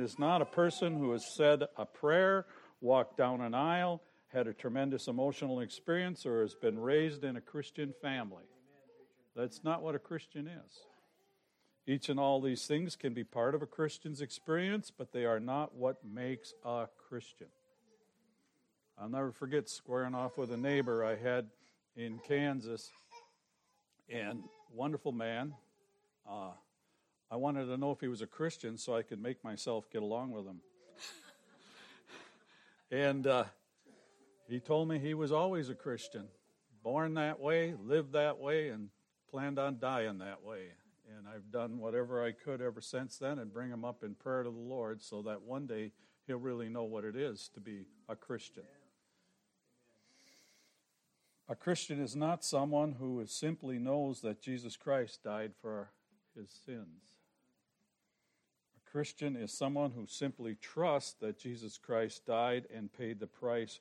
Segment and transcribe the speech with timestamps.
[0.00, 2.46] is not a person who has said a prayer,
[2.80, 7.40] walked down an aisle, had a tremendous emotional experience, or has been raised in a
[7.40, 8.44] Christian family.
[9.34, 10.80] That's not what a Christian is.
[11.86, 15.38] Each and all these things can be part of a Christian's experience, but they are
[15.38, 17.46] not what makes a Christian.
[18.98, 21.46] I'll never forget squaring off with a neighbor I had
[21.96, 22.90] in Kansas,
[24.08, 24.42] and
[24.72, 25.54] wonderful man.
[26.28, 26.50] Uh,
[27.30, 30.02] I wanted to know if he was a Christian so I could make myself get
[30.02, 30.60] along with him.
[32.90, 33.44] and uh,
[34.48, 36.28] he told me he was always a Christian,
[36.84, 38.90] born that way, lived that way, and
[39.28, 40.68] planned on dying that way.
[41.16, 44.44] And I've done whatever I could ever since then and bring him up in prayer
[44.44, 45.92] to the Lord so that one day
[46.26, 48.64] he'll really know what it is to be a Christian.
[51.48, 55.90] A Christian is not someone who simply knows that Jesus Christ died for
[56.36, 57.15] his sins.
[58.90, 63.80] Christian is someone who simply trusts that Jesus Christ died and paid the price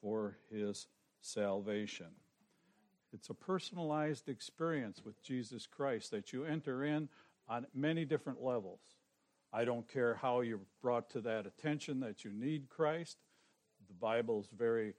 [0.00, 0.88] for his
[1.20, 2.06] salvation.
[3.12, 7.08] It's a personalized experience with Jesus Christ that you enter in
[7.48, 8.80] on many different levels.
[9.52, 13.18] I don't care how you're brought to that attention that you need Christ.
[13.88, 14.94] The Bible is very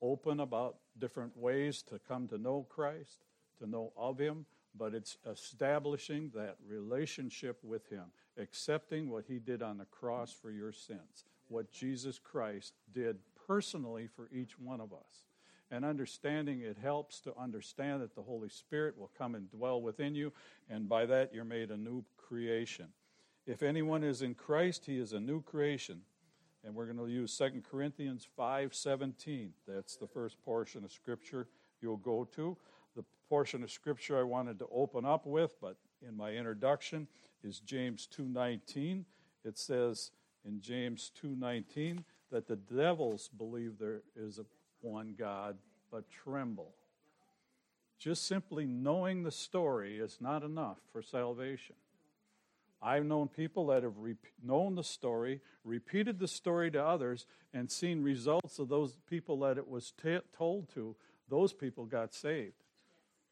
[0.00, 3.24] open about different ways to come to know Christ,
[3.58, 4.46] to know of Him,
[4.76, 8.04] but it's establishing that relationship with Him,
[8.36, 14.08] accepting what He did on the cross for your sins, what Jesus Christ did personally
[14.14, 15.24] for each one of us.
[15.70, 20.14] And understanding it helps to understand that the Holy Spirit will come and dwell within
[20.14, 20.32] you,
[20.70, 22.88] and by that you're made a new creation.
[23.46, 26.02] If anyone is in Christ, he is a new creation.
[26.64, 29.50] And we're going to use 2 Corinthians 5:17.
[29.66, 31.48] That's the first portion of scripture
[31.80, 32.56] you'll go to.
[32.98, 37.06] The portion of scripture I wanted to open up with, but in my introduction
[37.44, 39.06] is James 2:19.
[39.44, 40.10] It says
[40.44, 44.40] in James 2:19 that the devils believe there is
[44.80, 45.60] one God,
[45.92, 46.74] but tremble.
[47.98, 51.76] Just simply knowing the story is not enough for salvation.
[52.82, 57.70] I've known people that have re- known the story, repeated the story to others, and
[57.70, 60.96] seen results of those people that it was t- told to.
[61.28, 62.64] Those people got saved.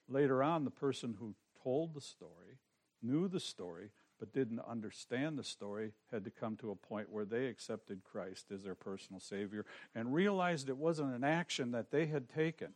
[0.08, 2.58] Later on, the person who told the story,
[3.02, 7.24] knew the story, but didn't understand the story, had to come to a point where
[7.24, 12.06] they accepted Christ as their personal Savior and realized it wasn't an action that they
[12.06, 12.68] had taken,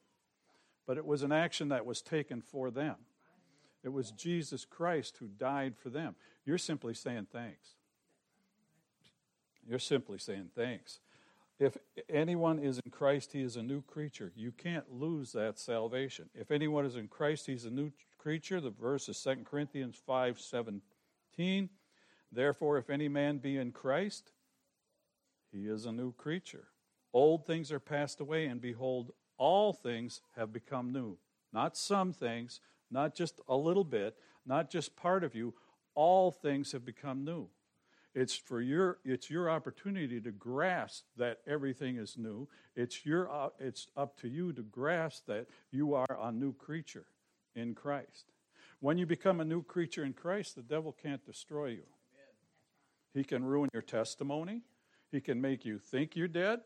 [0.87, 2.97] but it was an action that was taken for them.
[3.83, 6.15] It was Jesus Christ who died for them.
[6.45, 7.77] You're simply saying thanks.
[9.67, 11.01] You're simply saying thanks.
[11.61, 11.77] If
[12.09, 14.33] anyone is in Christ, he is a new creature.
[14.35, 16.31] You can't lose that salvation.
[16.35, 18.63] If anyone is in Christ, he's a new creature.
[18.63, 21.69] The verse is 2 Corinthians 5 17.
[22.33, 24.33] Therefore, if any man be in Christ,
[25.53, 26.69] he is a new creature.
[27.13, 31.19] Old things are passed away, and behold, all things have become new.
[31.53, 32.61] Not some things,
[32.91, 34.17] not just a little bit,
[34.47, 35.53] not just part of you.
[35.95, 37.49] All things have become new.
[38.15, 42.49] It's for your it's your opportunity to grasp that everything is new.
[42.75, 47.07] It's your uh, it's up to you to grasp that you are a new creature
[47.55, 48.33] in Christ.
[48.81, 51.85] When you become a new creature in Christ, the devil can't destroy you.
[53.15, 54.63] He can ruin your testimony.
[55.13, 56.61] He can make you think you're dead.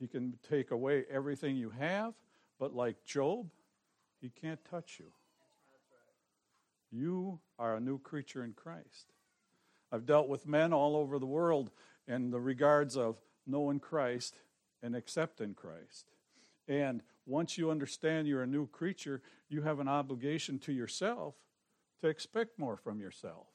[0.00, 2.14] He can take away everything you have.
[2.58, 3.50] But like Job,
[4.20, 5.06] he can't touch you.
[6.90, 9.12] You are a new creature in Christ.
[9.94, 11.70] I've dealt with men all over the world
[12.08, 13.16] in the regards of
[13.46, 14.34] knowing Christ
[14.82, 16.10] and accepting Christ.
[16.66, 21.36] And once you understand you're a new creature, you have an obligation to yourself
[22.00, 23.46] to expect more from yourself.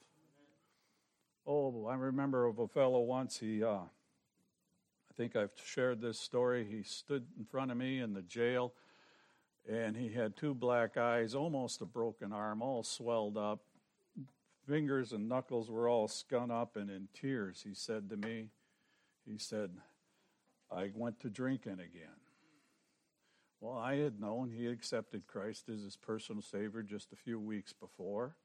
[1.46, 6.64] Oh, I remember of a fellow once, he, uh, I think I've shared this story.
[6.64, 8.72] He stood in front of me in the jail
[9.68, 13.60] and he had two black eyes, almost a broken arm, all swelled up.
[14.70, 17.60] Fingers and knuckles were all scun up and in tears.
[17.66, 18.50] He said to me,
[19.26, 19.70] He said,
[20.70, 22.20] I went to drinking again.
[23.60, 27.72] Well, I had known he accepted Christ as his personal Savior just a few weeks
[27.72, 28.36] before.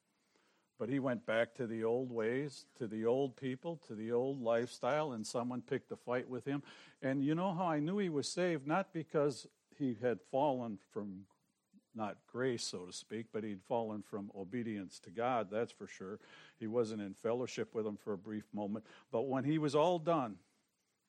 [0.79, 4.41] But he went back to the old ways, to the old people, to the old
[4.41, 6.63] lifestyle, and someone picked a fight with him.
[7.03, 8.65] And you know how I knew he was saved?
[8.65, 9.45] Not because
[9.77, 11.27] he had fallen from
[11.95, 16.19] not grace, so to speak, but he'd fallen from obedience to God, that's for sure.
[16.59, 18.85] He wasn't in fellowship with him for a brief moment.
[19.11, 20.37] But when he was all done,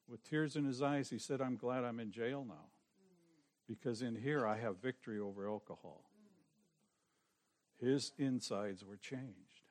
[0.08, 2.70] with tears in his eyes, he said, I'm glad I'm in jail now.
[3.68, 6.04] Because in here I have victory over alcohol.
[7.80, 9.66] His insides were changed.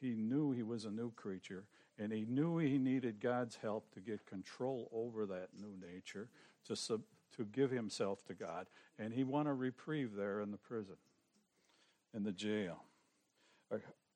[0.00, 1.64] He knew he was a new creature,
[1.98, 6.28] And he knew he needed God's help to get control over that new nature,
[6.66, 7.02] to, sub,
[7.36, 8.66] to give himself to God.
[8.98, 10.96] And he won a reprieve there in the prison,
[12.14, 12.84] in the jail.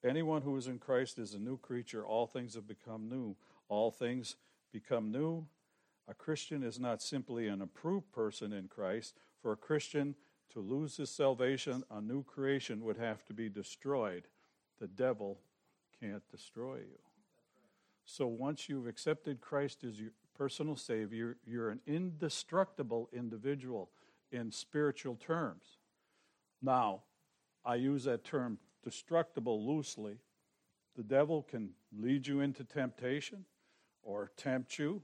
[0.04, 2.04] Anyone who is in Christ is a new creature.
[2.04, 3.36] All things have become new.
[3.68, 4.36] All things
[4.72, 5.46] become new.
[6.08, 9.14] A Christian is not simply an approved person in Christ.
[9.40, 10.16] For a Christian
[10.52, 14.24] to lose his salvation, a new creation would have to be destroyed.
[14.80, 15.38] The devil
[16.00, 16.98] can't destroy you.
[18.04, 20.10] So once you've accepted Christ as your
[20.42, 23.90] personal Savior, you're an indestructible individual
[24.32, 25.62] in spiritual terms.
[26.60, 27.02] Now,
[27.64, 30.16] I use that term destructible loosely.
[30.96, 33.44] The devil can lead you into temptation
[34.02, 35.00] or tempt you,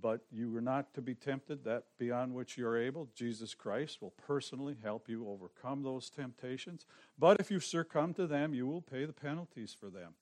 [0.00, 3.10] but you are not to be tempted that beyond which you're able.
[3.14, 6.86] Jesus Christ will personally help you overcome those temptations.
[7.18, 10.14] But if you succumb to them, you will pay the penalties for them.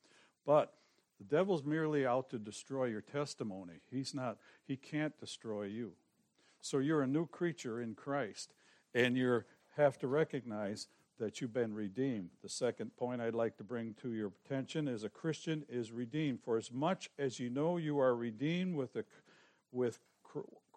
[0.45, 0.75] But
[1.23, 3.75] the devil's merely out to destroy your testimony.
[3.91, 5.93] He's not, he can't destroy you.
[6.61, 8.55] So you're a new creature in Christ,
[8.95, 9.45] and you
[9.77, 10.89] have to recognize
[11.21, 12.31] that you've been redeemed.
[12.43, 16.41] The second point I'd like to bring to your attention is a Christian is redeemed.
[16.43, 19.05] For as much as you know you are redeemed with, the,
[19.71, 20.01] with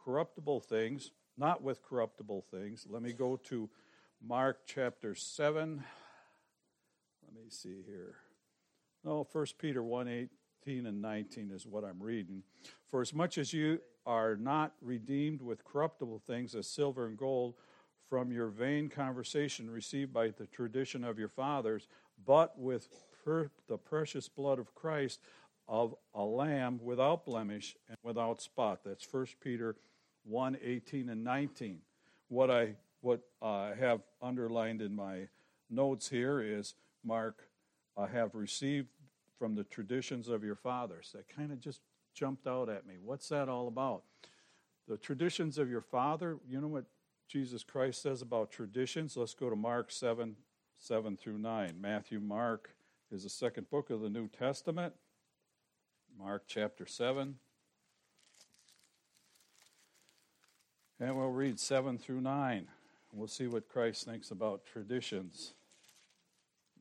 [0.03, 3.69] corruptible things, not with corruptible things, let me go to
[4.21, 5.83] Mark chapter 7.
[7.24, 8.15] Let me see here.
[9.05, 10.07] No, 1 Peter 1
[10.67, 12.41] 18 and 19 is what I'm reading.
[12.89, 17.53] For as much as you are not redeemed with corruptible things as silver and gold
[18.09, 21.87] from your vain conversation received by the tradition of your fathers,
[22.25, 22.87] but with
[23.23, 25.19] per- the precious blood of Christ
[25.67, 28.79] of a lamb without blemish and without spot.
[28.83, 29.75] That's 1 Peter
[30.23, 31.77] 1 18 and 19.
[32.29, 35.27] What I what I have underlined in my
[35.69, 36.73] notes here is
[37.03, 37.43] Mark,
[37.97, 38.89] I have received
[39.37, 41.11] from the traditions of your fathers.
[41.13, 41.81] That kind of just
[42.13, 42.95] jumped out at me.
[43.03, 44.03] What's that all about?
[44.87, 46.85] The traditions of your father, you know what
[47.27, 49.17] Jesus Christ says about traditions?
[49.17, 50.35] Let's go to Mark 7
[50.77, 51.75] 7 through 9.
[51.79, 52.75] Matthew, Mark
[53.11, 54.93] is the second book of the New Testament.
[56.17, 57.35] Mark chapter 7.
[60.99, 62.67] And we'll read 7 through 9.
[63.11, 65.53] We'll see what Christ thinks about traditions.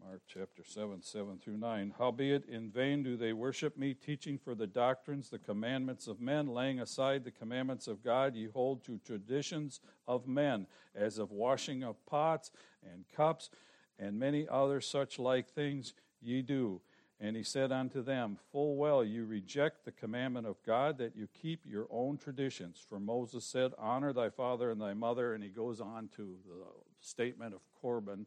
[0.07, 1.95] Mark chapter 7, 7 through 9.
[1.99, 6.47] Howbeit, in vain do they worship me, teaching for the doctrines, the commandments of men,
[6.47, 11.83] laying aside the commandments of God, ye hold to traditions of men, as of washing
[11.83, 12.51] of pots
[12.83, 13.49] and cups,
[13.99, 16.83] and many other such like things ye do.
[17.19, 21.29] And he said unto them, Full well you reject the commandment of God that you
[21.41, 22.85] keep your own traditions.
[22.87, 25.33] For Moses said, Honor thy father and thy mother.
[25.33, 26.67] And he goes on to the
[27.01, 28.27] statement of Corban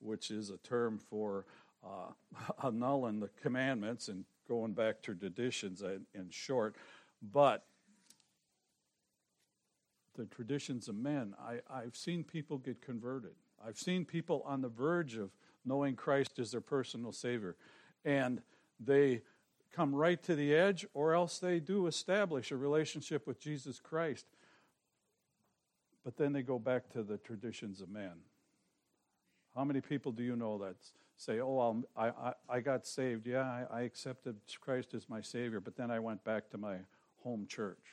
[0.00, 1.46] which is a term for
[1.84, 2.12] uh,
[2.66, 6.76] annulling the commandments and going back to traditions in, in short.
[7.32, 7.64] But
[10.16, 13.34] the traditions of men, I, I've seen people get converted.
[13.64, 15.30] I've seen people on the verge of
[15.64, 17.56] knowing Christ as their personal Savior.
[18.04, 18.40] And
[18.80, 19.22] they
[19.72, 24.26] come right to the edge, or else they do establish a relationship with Jesus Christ.
[26.04, 28.12] But then they go back to the traditions of men.
[29.58, 30.76] How many people do you know that
[31.16, 33.26] say, Oh, i I, I got saved.
[33.26, 36.76] Yeah, I, I accepted Christ as my Savior, but then I went back to my
[37.24, 37.84] home church.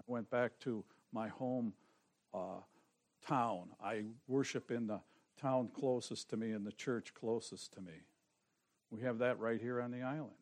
[0.00, 1.74] I went back to my home
[2.34, 2.58] uh,
[3.24, 3.68] town.
[3.80, 4.98] I worship in the
[5.40, 8.02] town closest to me and the church closest to me.
[8.90, 10.32] We have that right here on the island.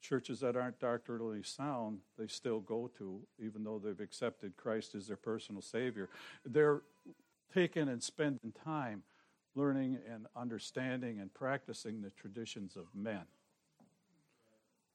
[0.00, 5.06] Churches that aren't doctrinally sound, they still go to, even though they've accepted Christ as
[5.06, 6.08] their personal Savior.
[6.46, 6.80] They're
[7.52, 9.02] taken and spending time
[9.54, 13.22] learning and understanding and practicing the traditions of men.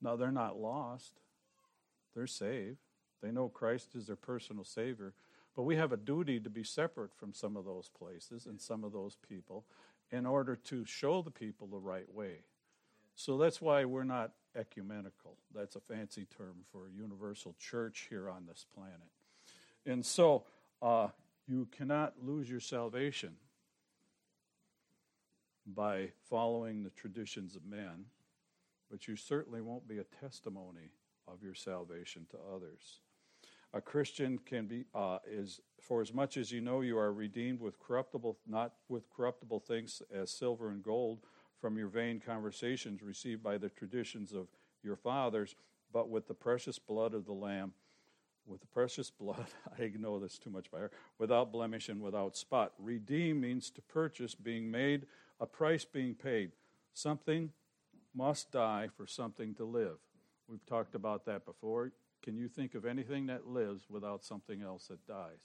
[0.02, 1.14] Now, they're not lost,
[2.16, 2.78] they're saved.
[3.22, 5.14] They know Christ is their personal Savior.
[5.56, 8.84] But we have a duty to be separate from some of those places and some
[8.84, 9.66] of those people
[10.12, 12.44] in order to show the people the right way.
[13.16, 15.38] So that's why we're not ecumenical.
[15.54, 19.00] That's a fancy term for a universal church here on this planet.
[19.86, 20.46] And so
[20.82, 21.10] uh,
[21.48, 23.36] you cannot lose your salvation
[25.66, 28.06] by following the traditions of men,
[28.90, 30.92] but you certainly won't be a testimony
[31.28, 33.00] of your salvation to others.
[33.74, 37.62] A Christian can be uh, is for as much as you know you are redeemed
[37.62, 41.20] with corruptible, not with corruptible things as silver and gold
[41.60, 44.48] from your vain conversations received by the traditions of
[44.84, 45.56] your fathers,
[45.94, 47.74] but with the precious blood of the Lamb
[48.52, 49.46] with the precious blood,
[49.80, 52.74] I know this too much by heart, without blemish and without spot.
[52.78, 55.08] Redeem means to purchase, being made,
[55.40, 56.52] a price being paid,
[56.94, 57.52] something
[58.14, 59.98] must die for something to live.
[60.48, 61.92] We've talked about that before.
[62.22, 65.40] Can you think of anything that lives without something else that dies?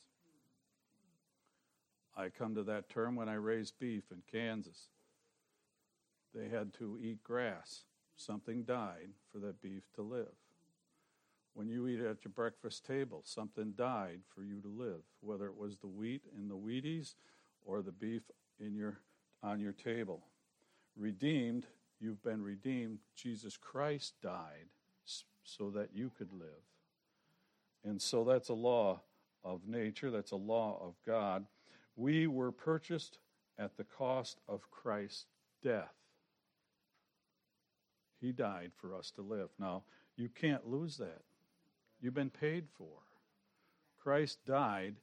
[2.17, 4.89] I come to that term when I raised beef in Kansas.
[6.35, 7.85] They had to eat grass.
[8.17, 10.33] Something died for that beef to live.
[11.57, 15.57] When you eat at your breakfast table, something died for you to live, whether it
[15.57, 17.15] was the wheat in the Wheaties
[17.65, 18.21] or the beef
[18.61, 19.01] in your,
[19.43, 20.27] on your table.
[20.99, 21.65] Redeemed,
[21.99, 22.99] you've been redeemed.
[23.15, 24.67] Jesus Christ died
[25.45, 26.63] so that you could live.
[27.87, 29.01] And so that's a law
[29.43, 31.47] of nature, that's a law of God.
[31.97, 33.17] We were purchased
[33.59, 35.25] at the cost of Christ's
[35.63, 35.95] death.
[38.21, 39.49] He died for us to live.
[39.59, 39.85] Now,
[40.19, 41.23] you can't lose that.
[42.00, 43.03] You've been paid for.
[44.03, 44.95] Christ died,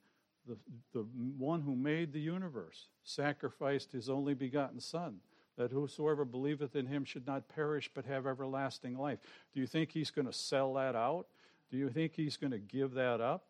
[0.47, 0.57] the,
[0.93, 1.05] the
[1.37, 5.17] one who made the universe, sacrificed his only begotten Son,
[5.57, 9.19] that whosoever believeth in him should not perish but have everlasting life.
[9.53, 11.27] Do you think he's going to sell that out?
[11.69, 13.45] Do you think he's going to give that up?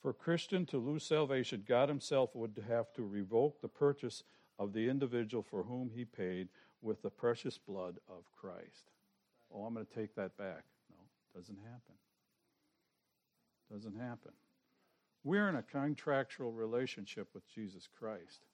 [0.00, 4.22] For Christian to lose salvation, God himself would have to revoke the purchase
[4.58, 6.48] of the individual for whom he paid
[6.80, 8.90] with the precious blood of Christ.
[9.54, 10.64] Oh, I'm going to take that back.
[11.34, 11.94] Doesn't happen.
[13.70, 14.32] Doesn't happen.
[15.22, 18.46] We're in a contractual relationship with Jesus Christ.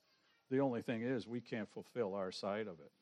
[0.51, 2.93] The only thing is, we can't fulfill our side of it.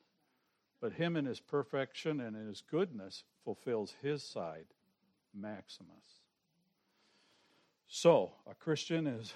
[0.80, 4.66] But Him in His perfection and in His goodness fulfills His side,
[5.34, 6.20] Maximus.
[7.88, 9.34] So, a Christian is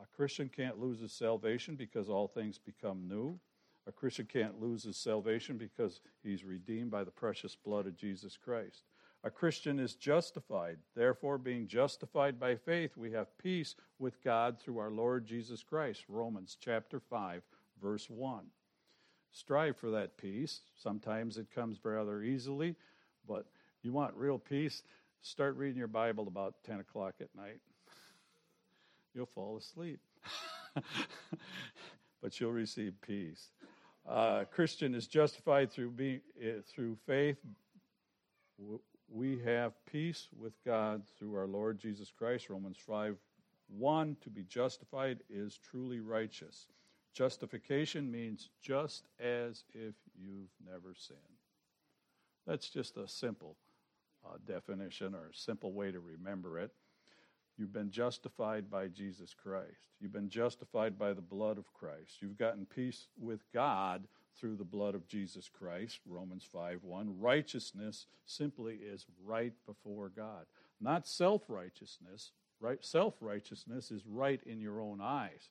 [0.00, 3.38] a Christian can't lose his salvation because all things become new.
[3.86, 8.36] A Christian can't lose his salvation because he's redeemed by the precious blood of Jesus
[8.36, 8.84] Christ.
[9.24, 10.78] A Christian is justified.
[10.94, 16.04] Therefore, being justified by faith, we have peace with God through our Lord Jesus Christ.
[16.08, 17.42] Romans chapter 5,
[17.82, 18.44] verse 1.
[19.32, 20.60] Strive for that peace.
[20.76, 22.76] Sometimes it comes rather easily,
[23.26, 23.46] but
[23.82, 24.82] you want real peace,
[25.20, 27.60] start reading your Bible about 10 o'clock at night.
[29.14, 29.98] You'll fall asleep,
[32.22, 33.48] but you'll receive peace.
[34.08, 37.38] Uh, Christian is justified through, being, uh, through faith
[39.10, 42.50] we have peace with God through our Lord Jesus Christ.
[42.50, 43.16] Romans 5
[43.70, 46.68] 1 to be justified is truly righteous.
[47.12, 51.18] Justification means just as if you've never sinned.
[52.46, 53.56] That's just a simple
[54.24, 56.72] uh, definition or a simple way to remember it.
[57.58, 59.90] You've been justified by Jesus Christ.
[60.00, 62.22] You've been justified by the blood of Christ.
[62.22, 64.04] You've gotten peace with God
[64.36, 67.20] through the blood of Jesus Christ, Romans 5 1.
[67.20, 70.46] Righteousness simply is right before God,
[70.80, 72.32] not self righteousness.
[72.60, 72.84] Right?
[72.84, 75.50] Self righteousness is right in your own eyes.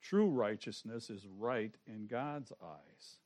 [0.00, 3.18] True righteousness is right in God's eyes.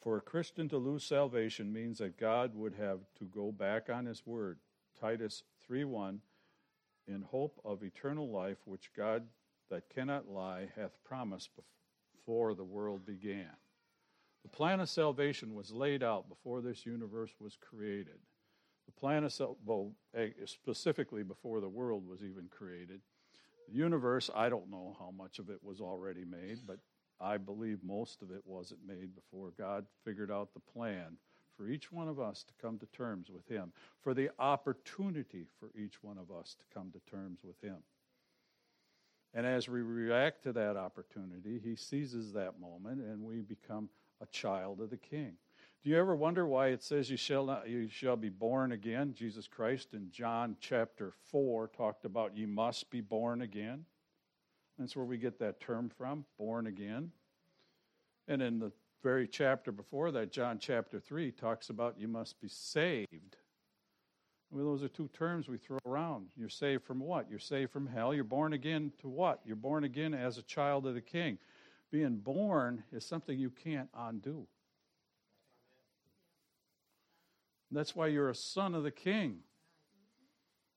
[0.00, 4.06] For a Christian to lose salvation means that God would have to go back on
[4.06, 4.58] his word.
[5.00, 6.20] Titus 3 1
[7.06, 9.24] in hope of eternal life, which God
[9.74, 11.50] that cannot lie hath promised
[12.14, 13.50] before the world began.
[14.44, 18.20] The plan of salvation was laid out before this universe was created.
[18.86, 19.90] The plan of well,
[20.44, 23.00] specifically before the world was even created.
[23.68, 26.78] The universe, I don't know how much of it was already made, but
[27.20, 31.16] I believe most of it wasn't made before God figured out the plan
[31.56, 35.70] for each one of us to come to terms with Him, for the opportunity for
[35.76, 37.78] each one of us to come to terms with Him.
[39.34, 43.88] And as we react to that opportunity, he seizes that moment and we become
[44.20, 45.32] a child of the king.
[45.82, 49.12] Do you ever wonder why it says you shall not you shall be born again?
[49.12, 53.84] Jesus Christ in John chapter 4 talked about you must be born again.
[54.78, 57.10] That's where we get that term from, born again.
[58.28, 58.72] And in the
[59.02, 63.36] very chapter before that, John chapter 3 talks about you must be saved.
[64.56, 66.26] Those are two terms we throw around.
[66.36, 67.28] You're saved from what?
[67.28, 68.14] You're saved from hell.
[68.14, 69.40] You're born again to what?
[69.44, 71.38] You're born again as a child of the king.
[71.90, 74.46] Being born is something you can't undo.
[77.72, 79.38] That's why you're a son of the king.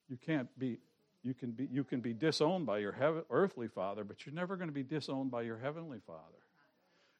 [0.09, 0.79] You can't be
[1.23, 4.55] you can be you can be disowned by your heaven, earthly father, but you're never
[4.55, 6.21] going to be disowned by your heavenly father.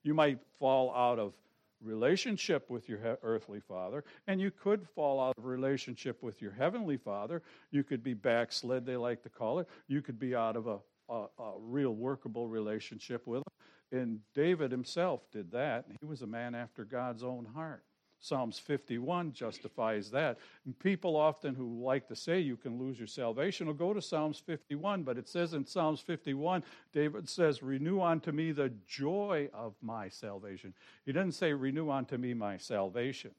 [0.04, 1.34] You might fall out of
[1.82, 6.98] relationship with your earthly father, and you could fall out of relationship with your heavenly
[6.98, 7.42] father.
[7.72, 9.68] You could be backslid, they like to call it.
[9.88, 10.80] You could be out of a,
[11.10, 14.00] a, a real workable relationship with him.
[14.00, 15.86] And David himself did that.
[16.02, 17.84] He was a man after God's own heart.
[18.20, 20.38] Psalms 51 justifies that.
[20.66, 24.02] And people often who like to say you can lose your salvation will go to
[24.02, 29.50] Psalms 51, but it says in Psalms 51, David says, Renew unto me the joy
[29.54, 30.74] of my salvation.
[31.06, 33.32] He doesn't say, Renew unto me my salvation.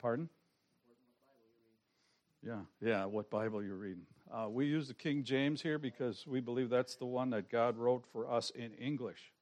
[0.00, 0.28] Pardon?
[2.42, 4.06] Yeah, yeah, what Bible you're reading.
[4.32, 7.76] Uh, we use the King James here because we believe that's the one that God
[7.76, 9.32] wrote for us in English.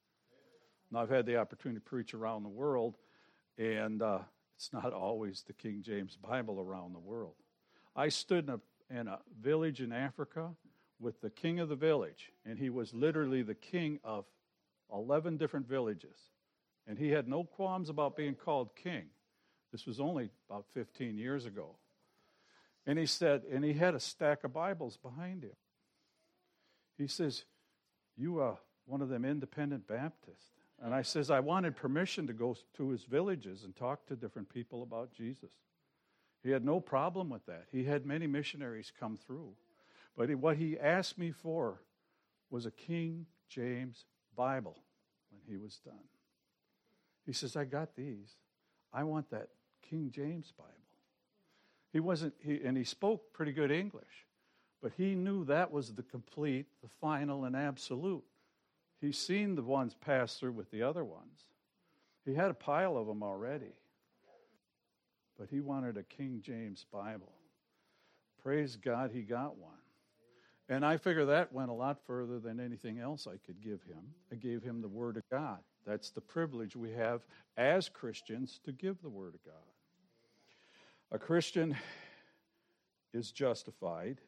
[0.91, 2.97] Now, I've had the opportunity to preach around the world,
[3.59, 4.21] and uh,
[4.57, 7.35] it's not always the King James Bible around the world.
[7.95, 10.51] I stood in a, in a village in Africa
[10.99, 14.25] with the king of the village, and he was literally the king of
[14.93, 16.17] 11 different villages.
[16.87, 19.05] And he had no qualms about being called king.
[19.71, 21.77] This was only about 15 years ago.
[22.87, 25.57] And he said, and he had a stack of Bibles behind him.
[26.97, 27.45] He says,
[28.17, 30.58] You are one of them independent Baptists.
[30.83, 34.49] And I says, I wanted permission to go to his villages and talk to different
[34.49, 35.51] people about Jesus.
[36.43, 37.65] He had no problem with that.
[37.73, 39.55] He had many missionaries come through.
[40.17, 41.83] But what he asked me for
[42.51, 44.05] was a King James
[44.37, 44.77] Bible
[45.31, 45.95] when he was done.
[47.27, 48.37] He says, I got these.
[48.93, 49.49] I want that
[49.83, 50.73] King James Bible.
[51.93, 54.27] He wasn't, he, and he spoke pretty good English,
[54.81, 58.25] but he knew that was the complete, the final, and absolute.
[59.01, 61.43] He's seen the ones pass through with the other ones.
[62.25, 63.73] He had a pile of them already.
[65.39, 67.33] But he wanted a King James Bible.
[68.43, 69.73] Praise God, he got one.
[70.69, 74.03] And I figure that went a lot further than anything else I could give him.
[74.31, 75.59] I gave him the Word of God.
[75.87, 77.23] That's the privilege we have
[77.57, 79.55] as Christians to give the Word of God.
[81.11, 81.75] A Christian
[83.15, 84.21] is justified,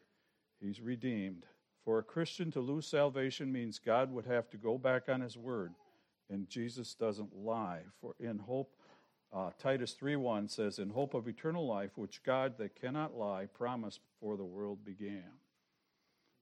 [0.59, 1.45] he's redeemed.
[1.83, 5.37] For a Christian to lose salvation means God would have to go back on his
[5.37, 5.73] word,
[6.29, 7.81] and Jesus doesn't lie.
[7.99, 8.75] For in hope,
[9.33, 14.01] uh, Titus 3:1 says, "In hope of eternal life, which God that cannot lie promised
[14.05, 15.39] before the world began."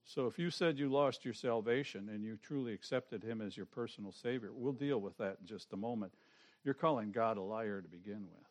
[0.04, 3.66] So if you said you lost your salvation and you truly accepted him as your
[3.66, 6.12] personal savior, we'll deal with that in just a moment.
[6.64, 8.46] You're calling God a liar to begin with.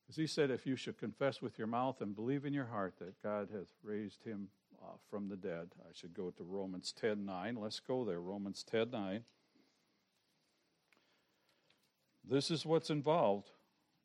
[0.00, 2.98] Because he said, if you should confess with your mouth and believe in your heart
[2.98, 4.48] that God has raised him
[4.82, 5.68] uh, from the dead.
[5.80, 7.56] I should go to Romans 10 9.
[7.56, 8.20] Let's go there.
[8.20, 9.24] Romans 10 9.
[12.28, 13.50] This is what's involved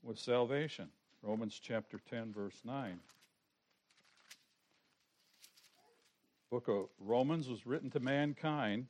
[0.01, 0.89] with salvation.
[1.21, 2.99] Romans chapter 10, verse 9.
[6.49, 8.87] Book of Romans was written to mankind.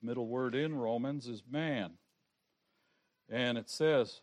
[0.00, 1.92] The middle word in Romans is man.
[3.28, 4.22] And it says,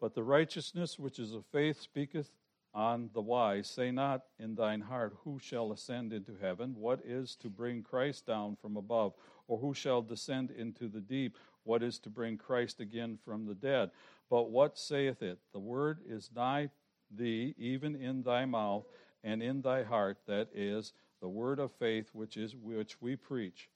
[0.00, 2.30] But the righteousness which is of faith speaketh
[2.74, 3.68] on the wise.
[3.68, 6.74] Say not in thine heart, Who shall ascend into heaven?
[6.76, 9.14] What is to bring Christ down from above?
[9.48, 11.36] Or who shall descend into the deep?
[11.64, 13.90] What is to bring Christ again from the dead?
[14.30, 15.38] But what saith it?
[15.52, 16.70] The word is nigh
[17.14, 18.86] thee, even in thy mouth
[19.22, 20.18] and in thy heart.
[20.26, 23.68] That is the word of faith which is which we preach.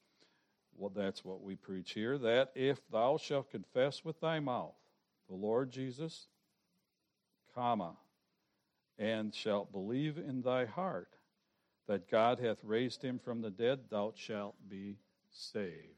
[0.75, 2.17] Well, that's what we preach here.
[2.17, 4.75] That if thou shalt confess with thy mouth
[5.29, 6.27] the Lord Jesus,
[7.53, 7.93] comma,
[8.99, 11.09] and shalt believe in thy heart
[11.87, 14.97] that God hath raised him from the dead, thou shalt be
[15.31, 15.97] saved.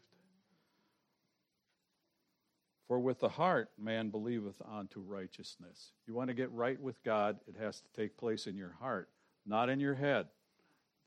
[2.87, 5.91] For with the heart man believeth unto righteousness.
[6.07, 9.09] You want to get right with God, it has to take place in your heart,
[9.45, 10.27] not in your head.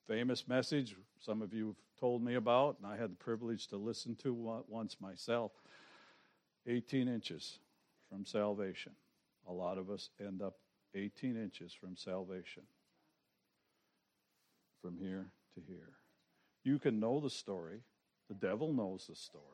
[0.07, 3.77] Famous message some of you have told me about, and I had the privilege to
[3.77, 4.33] listen to
[4.69, 5.53] once myself
[6.67, 7.59] 18 inches
[8.09, 8.93] from salvation.
[9.49, 10.55] A lot of us end up
[10.95, 12.65] 18 inches from salvation,
[14.81, 15.95] from here to here.
[16.65, 17.81] You can know the story,
[18.29, 19.45] the devil knows the story,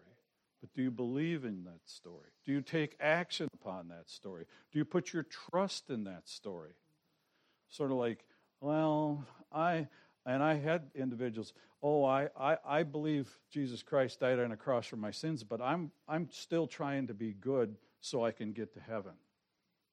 [0.61, 2.31] but do you believe in that story?
[2.45, 4.45] Do you take action upon that story?
[4.73, 6.73] Do you put your trust in that story?
[7.69, 8.25] Sort of like,
[8.61, 9.87] well, I,
[10.27, 14.87] and I had individuals, oh, I, I, I believe Jesus Christ died on a cross
[14.87, 18.75] for my sins, but I'm, I'm still trying to be good so I can get
[18.75, 19.13] to heaven.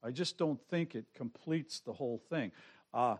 [0.06, 2.52] I just don't think it completes the whole thing.
[2.94, 3.16] Uh,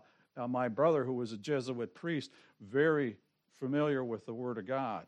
[0.47, 3.17] my brother, who was a Jesuit priest, very
[3.59, 5.05] familiar with the Word of God,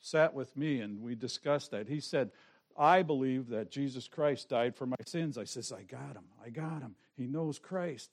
[0.00, 1.86] sat with me and we discussed that.
[1.86, 2.32] He said,
[2.76, 5.38] I believe that Jesus Christ died for my sins.
[5.38, 6.24] I says, I got him.
[6.44, 6.96] I got him.
[7.16, 8.10] He knows Christ.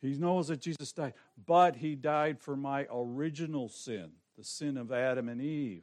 [0.00, 1.14] He knows that Jesus died.
[1.46, 5.82] But he died for my original sin, the sin of Adam and Eve.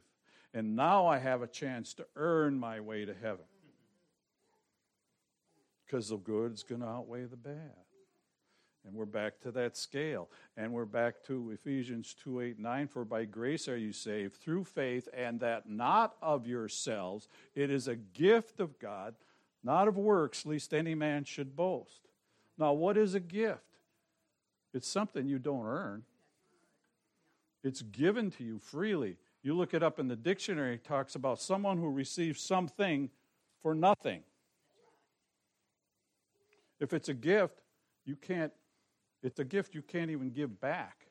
[0.54, 3.44] And now I have a chance to earn my way to heaven
[5.92, 7.74] because the good is going to outweigh the bad.
[8.84, 10.30] And we're back to that scale.
[10.56, 12.88] And we're back to Ephesians 2 8 9.
[12.88, 17.28] For by grace are you saved through faith, and that not of yourselves.
[17.54, 19.14] It is a gift of God,
[19.62, 22.08] not of works, lest any man should boast.
[22.58, 23.60] Now, what is a gift?
[24.74, 26.04] It's something you don't earn,
[27.62, 29.18] it's given to you freely.
[29.42, 33.10] You look it up in the dictionary, it talks about someone who receives something
[33.60, 34.22] for nothing.
[36.82, 37.60] If it's a gift,
[38.04, 38.52] you can't,
[39.22, 41.06] it's a gift you can't even give back.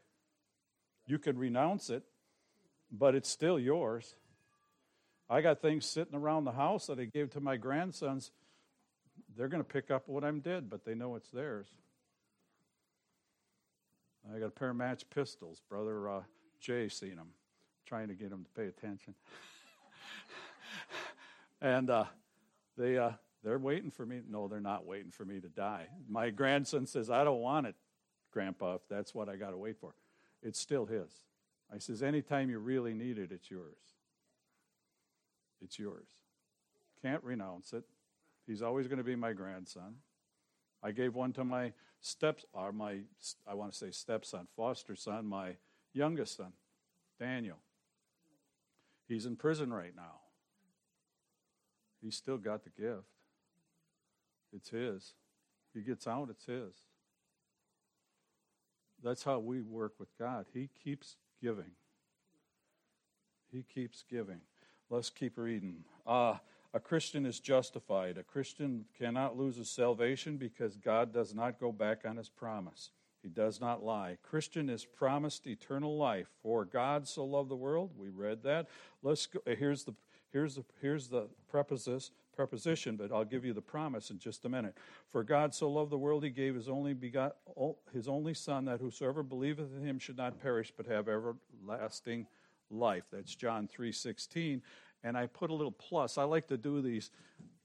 [1.08, 2.04] You could renounce it,
[2.92, 4.16] but it's still yours.
[5.30, 8.32] I got things sitting around the house that I gave to my grandsons.
[9.38, 11.68] They're going to pick up what I'm did, but they know it's theirs.
[14.30, 15.62] I got a pair of match pistols.
[15.70, 16.22] Brother uh,
[16.60, 17.30] Jay seen them,
[17.86, 19.16] trying to get them to pay attention.
[21.62, 22.04] and uh,
[22.78, 23.12] they uh,
[23.44, 24.22] they're waiting for me.
[24.28, 25.88] No, they're not waiting for me to die.
[26.08, 27.76] My grandson says, "I don't want it,
[28.32, 28.76] Grandpa.
[28.76, 29.96] If that's what I got to wait for,
[30.42, 31.26] it's still his."
[31.74, 33.78] I says, "Anytime you really need it, it's yours.
[35.62, 36.08] It's yours.
[37.02, 37.84] Can't renounce it.
[38.46, 39.96] He's always going to be my grandson."
[40.84, 43.02] I gave one to my steps, or my,
[43.48, 45.58] I want to say stepson, foster son, my
[45.94, 46.54] youngest son,
[47.20, 47.58] Daniel.
[49.08, 50.22] He's in prison right now.
[52.02, 53.04] He's still got the gift.
[54.54, 55.14] It's his.
[55.74, 56.74] He gets out, it's his.
[59.04, 60.46] That's how we work with God.
[60.54, 61.72] He keeps giving.
[63.52, 64.42] He keeps giving.
[64.90, 65.84] Let's keep reading.
[66.06, 66.36] Uh,
[66.74, 68.18] a Christian is justified.
[68.18, 72.92] A Christian cannot lose his salvation because God does not go back on his promise.
[73.22, 74.18] He does not lie.
[74.24, 76.28] Christian is promised eternal life.
[76.42, 77.92] For God so loved the world.
[77.98, 78.68] We read that.
[79.04, 79.40] Let's go.
[79.46, 79.94] Here's the
[80.32, 84.50] here's the here's the preposition preposition, but I'll give you the promise in just a
[84.50, 84.76] minute.
[85.12, 87.36] For God so loved the world, he gave his only begot
[87.94, 92.26] his only son that whosoever believeth in him should not perish but have everlasting
[92.72, 93.04] life.
[93.12, 94.62] That's John 3:16
[95.04, 96.18] and I put a little plus.
[96.18, 97.12] I like to do these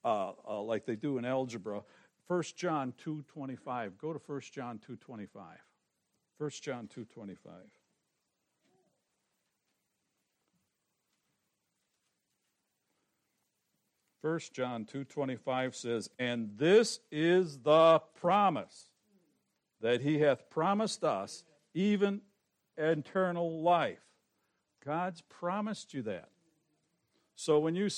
[0.05, 1.83] uh, uh, like they do in algebra.
[2.29, 3.93] 1 John 2.25.
[3.99, 5.29] Go to 1 John 2.25.
[6.39, 7.37] 1 John 2.25.
[14.27, 18.91] First John 2:25 says, "And this is the promise
[19.79, 22.23] that he hath promised us, even
[22.77, 24.03] eternal life."
[24.81, 26.33] God's promised you that.
[27.37, 27.89] So when you,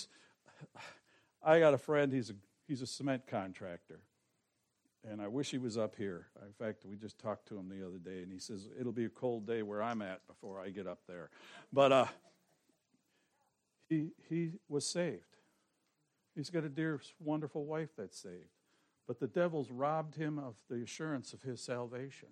[1.42, 2.12] I got a friend.
[2.12, 2.36] He's a
[2.66, 4.02] he's a cement contractor,
[5.04, 6.28] and I wish he was up here.
[6.44, 9.06] In fact, we just talked to him the other day, and he says it'll be
[9.06, 11.30] a cold day where I'm at before I get up there.
[11.72, 12.06] But uh,
[13.88, 15.27] he he was saved.
[16.38, 18.54] He's got a dear, wonderful wife that's saved,
[19.08, 22.28] but the devil's robbed him of the assurance of his salvation.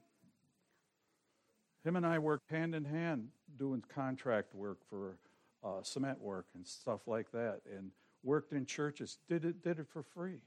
[1.83, 5.19] Him and I worked hand in hand doing contract work for
[5.65, 7.91] uh, cement work and stuff like that, and
[8.23, 9.19] worked in churches.
[9.29, 10.39] Did it did it for free.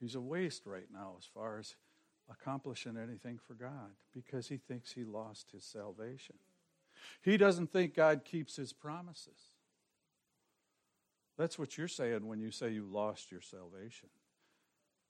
[0.00, 1.76] He's a waste right now as far as
[2.28, 6.34] accomplishing anything for God because he thinks he lost his salvation.
[7.22, 9.52] He doesn't think God keeps his promises.
[11.38, 14.08] That's what you're saying when you say you lost your salvation.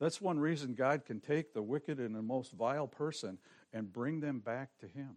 [0.01, 3.39] That's one reason God can take the wicked and the most vile person
[3.73, 5.17] and bring them back to him.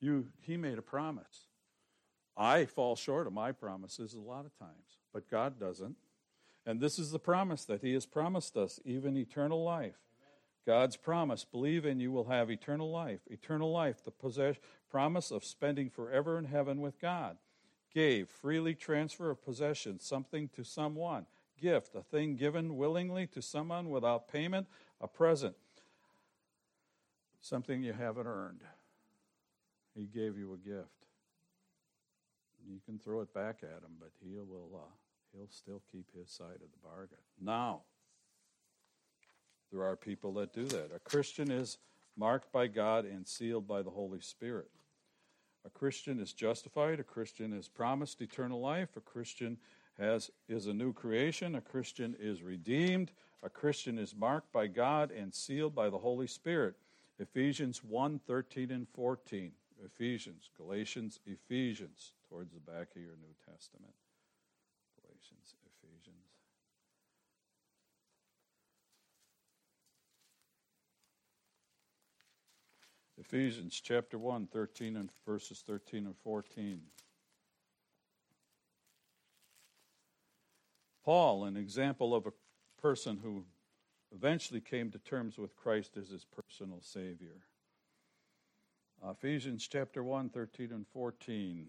[0.00, 1.48] You, he made a promise.
[2.36, 5.96] I fall short of my promises a lot of times, but God doesn't.
[6.64, 9.96] And this is the promise that He has promised us, even eternal life.
[10.66, 13.20] God's promise believe and you will have eternal life.
[13.28, 14.58] Eternal life, the possess-
[14.90, 17.38] promise of spending forever in heaven with God.
[17.92, 21.26] Gave, freely transfer of possession, something to someone.
[21.60, 24.66] Gift, a thing given willingly to someone without payment,
[25.00, 25.56] a present,
[27.40, 28.60] something you haven't earned.
[29.94, 30.88] He gave you a gift.
[32.68, 34.90] You can throw it back at him, but he will uh,
[35.32, 37.18] he'll still keep his side of the bargain.
[37.40, 37.82] Now,
[39.72, 40.90] there are people that do that.
[40.94, 41.78] A Christian is
[42.16, 44.70] marked by God and sealed by the Holy Spirit.
[45.64, 49.58] A Christian is justified, a Christian is promised eternal life, a Christian
[49.98, 53.10] has is a new creation, a Christian is redeemed,
[53.42, 56.74] a Christian is marked by God and sealed by the Holy Spirit.
[57.18, 59.52] Ephesians 1 13 and 14.
[59.84, 63.94] Ephesians, Galatians, Ephesians, towards the back of your New Testament.
[65.00, 66.28] Galatians, Ephesians.
[73.30, 76.80] Ephesians chapter 1, 13 and verses 13 and 14.
[81.04, 82.32] Paul, an example of a
[82.80, 83.44] person who
[84.14, 87.44] eventually came to terms with Christ as his personal Savior.
[89.06, 91.66] Ephesians chapter 1, 13 and 14.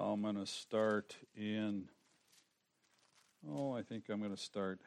[0.00, 1.88] I'm going to start in,
[3.50, 4.78] oh, I think I'm going to start.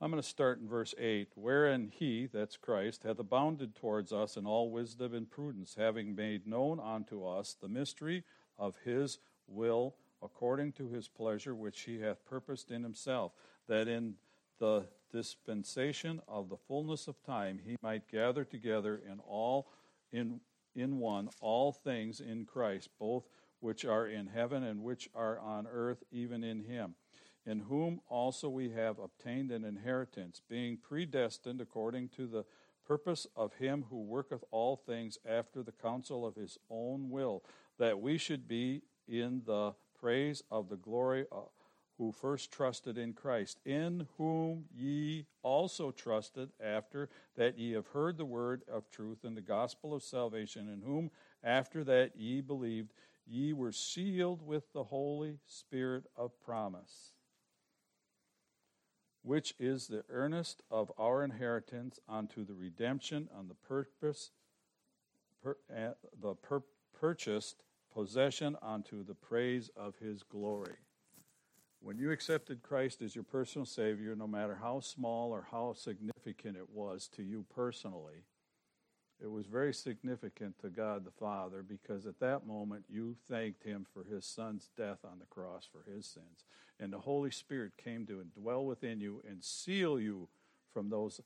[0.00, 1.28] I'm going to start in verse 8.
[1.36, 6.44] Wherein he, that's Christ, hath abounded towards us in all wisdom and prudence, having made
[6.44, 8.24] known unto us the mystery
[8.58, 13.30] of his will, according to his pleasure, which he hath purposed in himself,
[13.68, 14.14] that in
[14.58, 19.68] the dispensation of the fullness of time he might gather together in all
[20.12, 20.40] in
[20.80, 23.24] in one all things in Christ, both
[23.60, 26.94] which are in heaven and which are on earth, even in him,
[27.44, 32.44] in whom also we have obtained an inheritance, being predestined according to the
[32.86, 37.44] purpose of him who worketh all things after the counsel of his own will,
[37.78, 41.48] that we should be in the praise of the glory of
[42.00, 48.16] who first trusted in Christ, in whom ye also trusted after that ye have heard
[48.16, 51.10] the word of truth and the gospel of salvation, in whom
[51.44, 52.94] after that ye believed,
[53.26, 57.12] ye were sealed with the Holy Spirit of promise,
[59.22, 64.30] which is the earnest of our inheritance unto the redemption on the purpose,
[65.42, 66.62] per, uh, the per,
[66.98, 70.76] purchased possession unto the praise of his glory.
[71.82, 76.56] When you accepted Christ as your personal Savior, no matter how small or how significant
[76.56, 78.24] it was to you personally,
[79.22, 83.86] it was very significant to God the Father because at that moment you thanked Him
[83.92, 86.44] for His Son's death on the cross for His sins.
[86.78, 90.28] And the Holy Spirit came to dwell within you and seal you
[90.72, 91.20] from those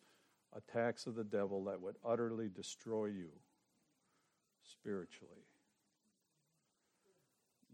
[0.56, 3.28] attacks of the devil that would utterly destroy you
[4.62, 5.46] spiritually.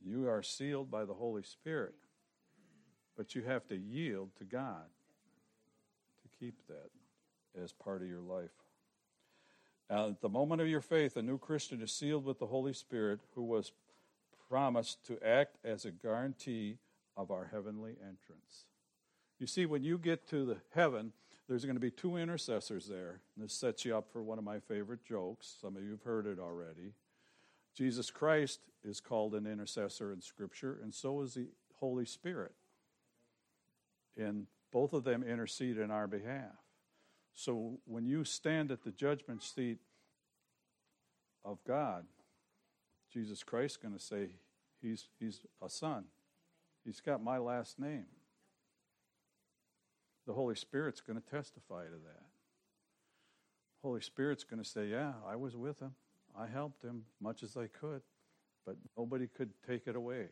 [0.02, 1.94] You are sealed by the Holy Spirit.
[3.20, 4.86] But you have to yield to God
[6.22, 6.88] to keep that
[7.62, 8.48] as part of your life.
[9.90, 12.72] Now, at the moment of your faith, a new Christian is sealed with the Holy
[12.72, 13.72] Spirit who was
[14.48, 16.78] promised to act as a guarantee
[17.14, 18.64] of our heavenly entrance.
[19.38, 21.12] You see, when you get to the heaven,
[21.46, 23.20] there's going to be two intercessors there.
[23.36, 25.56] This sets you up for one of my favorite jokes.
[25.60, 26.94] Some of you have heard it already.
[27.74, 31.48] Jesus Christ is called an intercessor in Scripture, and so is the
[31.80, 32.52] Holy Spirit
[34.16, 36.56] and both of them intercede in our behalf.
[37.32, 39.78] So when you stand at the judgment seat
[41.44, 42.04] of God,
[43.12, 44.30] Jesus Christ is going to say,
[44.80, 46.04] he's, he's a son.
[46.84, 48.06] He's got my last name.
[50.26, 52.26] The Holy Spirit's going to testify to that.
[53.82, 55.94] Holy Spirit's going to say, Yeah, I was with him.
[56.38, 58.02] I helped him much as I could,
[58.64, 60.28] but nobody could take it away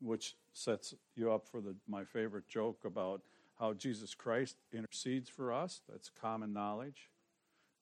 [0.00, 3.22] which sets you up for the, my favorite joke about
[3.58, 5.80] how Jesus Christ intercedes for us.
[5.88, 7.10] That's common knowledge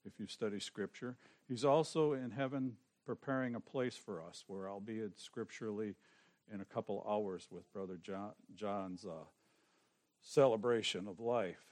[0.04, 1.16] if you study Scripture.
[1.48, 5.94] He's also in heaven preparing a place for us, where I'll be scripturally
[6.52, 9.24] in a couple hours with Brother John, John's uh,
[10.20, 11.64] celebration of life.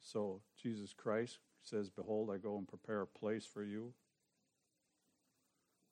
[0.00, 3.92] So Jesus Christ says, Behold, I go and prepare a place for you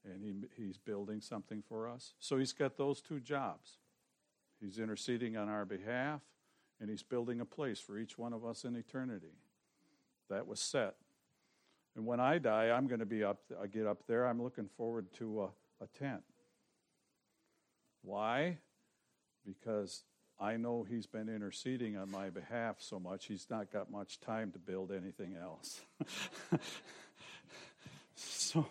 [0.04, 2.14] and he, he's building something for us.
[2.18, 3.78] So he's got those two jobs.
[4.60, 6.20] He's interceding on our behalf,
[6.80, 9.34] and he's building a place for each one of us in eternity.
[10.28, 10.94] That was set.
[11.96, 13.40] And when I die, I'm going to be up.
[13.60, 14.26] I get up there.
[14.26, 16.22] I'm looking forward to a, a tent.
[18.02, 18.58] Why?
[19.44, 20.04] Because
[20.40, 24.52] I know he's been interceding on my behalf so much, he's not got much time
[24.52, 25.80] to build anything else.
[28.14, 28.66] so,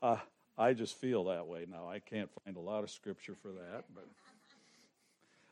[0.00, 0.18] uh,
[0.58, 1.88] I just feel that way now.
[1.88, 4.06] I can't find a lot of scripture for that, but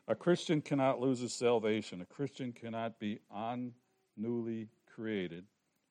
[0.07, 2.01] a Christian cannot lose his salvation.
[2.01, 3.73] A Christian cannot be on
[4.17, 5.45] newly created.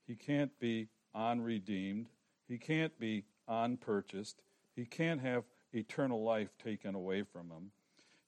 [0.06, 2.08] He can't be unredeemed.
[2.48, 4.42] He can't be unpurchased.
[4.74, 7.70] He can't have eternal life taken away from him.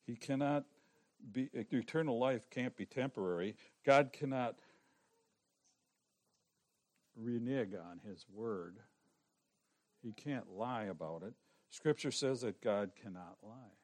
[0.06, 0.64] He cannot
[1.32, 3.54] be eternal life can't be temporary.
[3.84, 4.56] God cannot
[7.16, 8.76] renege on his word.
[10.02, 11.34] He can't lie about it.
[11.70, 13.76] Scripture says that God cannot lie.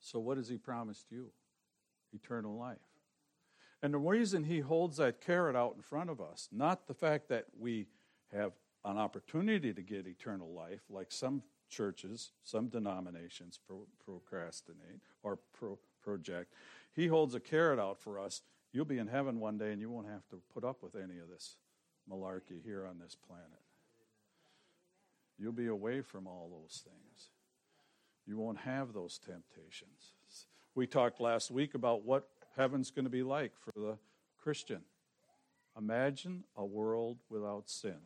[0.00, 1.30] So, what has He promised you?
[2.12, 2.78] Eternal life.
[3.82, 7.28] And the reason He holds that carrot out in front of us, not the fact
[7.28, 7.86] that we
[8.32, 8.52] have
[8.84, 15.78] an opportunity to get eternal life, like some churches, some denominations pro- procrastinate or pro-
[16.02, 16.54] project.
[16.94, 18.42] He holds a carrot out for us.
[18.72, 21.18] You'll be in heaven one day and you won't have to put up with any
[21.18, 21.56] of this
[22.10, 23.67] malarkey here on this planet.
[25.38, 27.30] You'll be away from all those things.
[28.26, 30.12] You won't have those temptations.
[30.74, 33.98] We talked last week about what heaven's going to be like for the
[34.36, 34.82] Christian.
[35.78, 37.98] Imagine a world without sin.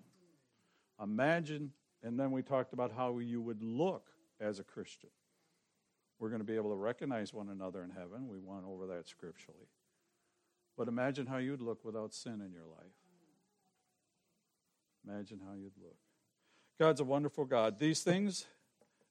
[1.03, 4.09] Imagine, and then we talked about how you would look
[4.41, 5.11] as a Christian.
[6.19, 8.29] We're going to be able to recognize one another in heaven.
[8.29, 9.69] We went over that scripturally.
[10.77, 12.95] But imagine how you'd look without sin in your life.
[15.07, 15.97] Imagine how you'd look.
[16.79, 17.79] God's a wonderful God.
[17.79, 18.47] These things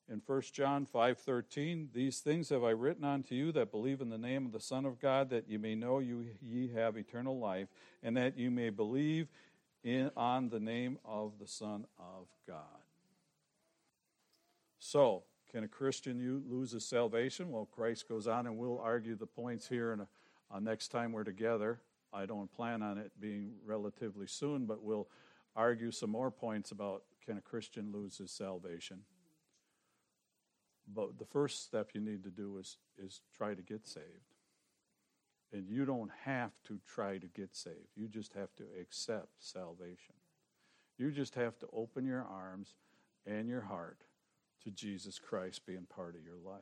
[0.10, 4.18] in 1 John 5:13, these things have I written unto you that believe in the
[4.18, 7.70] name of the Son of God that you may know you ye have eternal life
[8.04, 9.30] and that you may believe
[9.84, 12.66] in on the name of the Son of God.
[14.80, 17.52] So, can a Christian lose his salvation?
[17.52, 20.08] Well, Christ goes on and we'll argue the points here and
[20.50, 21.80] uh, next time we're together.
[22.12, 25.08] I don't plan on it being relatively soon, but we'll
[25.56, 29.02] argue some more points about can a Christian lose his salvation.
[30.94, 34.06] But the first step you need to do is, is try to get saved.
[35.54, 40.16] And you don't have to try to get saved, you just have to accept salvation.
[40.98, 42.76] You just have to open your arms
[43.26, 44.04] and your heart
[44.64, 46.62] to Jesus Christ being part of your life.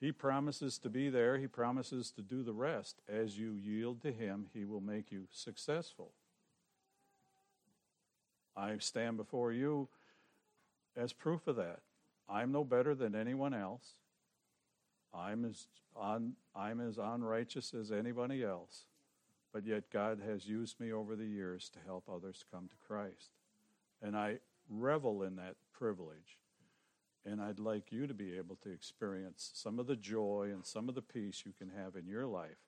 [0.00, 3.00] He promises to be there, He promises to do the rest.
[3.08, 6.12] As you yield to Him, He will make you successful.
[8.58, 9.88] I stand before you
[10.96, 11.80] as proof of that.
[12.28, 13.94] I'm no better than anyone else.
[15.14, 15.66] I'm as
[15.96, 18.84] I'm as unrighteous as anybody else.
[19.52, 23.30] But yet God has used me over the years to help others come to Christ.
[24.02, 26.38] And I revel in that privilege.
[27.24, 30.88] And I'd like you to be able to experience some of the joy and some
[30.88, 32.58] of the peace you can have in your life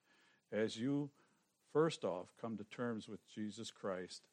[0.51, 1.09] as you,
[1.71, 4.23] first off, come to terms with Jesus Christ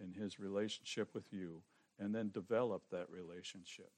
[0.00, 1.62] and his relationship with you,
[1.98, 3.90] and then develop that relationship.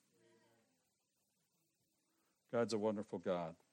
[2.53, 3.55] God's a wonderful God.